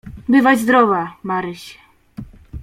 [0.29, 1.77] "Bywaj zdrowa, Maryś."